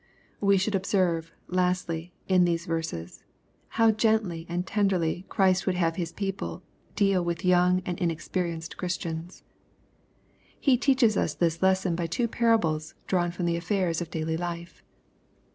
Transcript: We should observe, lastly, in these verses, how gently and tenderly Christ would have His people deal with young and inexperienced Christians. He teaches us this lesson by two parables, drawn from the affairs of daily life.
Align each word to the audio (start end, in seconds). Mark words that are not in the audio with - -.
We 0.39 0.57
should 0.57 0.73
observe, 0.73 1.31
lastly, 1.47 2.11
in 2.27 2.43
these 2.43 2.65
verses, 2.65 3.23
how 3.77 3.91
gently 3.91 4.47
and 4.49 4.65
tenderly 4.65 5.25
Christ 5.29 5.67
would 5.67 5.75
have 5.75 5.95
His 5.95 6.11
people 6.11 6.63
deal 6.95 7.23
with 7.23 7.45
young 7.45 7.83
and 7.85 7.99
inexperienced 7.99 8.77
Christians. 8.77 9.43
He 10.59 10.75
teaches 10.75 11.17
us 11.17 11.35
this 11.35 11.61
lesson 11.61 11.95
by 11.95 12.07
two 12.07 12.27
parables, 12.27 12.95
drawn 13.05 13.29
from 13.29 13.45
the 13.45 13.57
affairs 13.57 14.01
of 14.01 14.09
daily 14.09 14.37
life. 14.37 14.81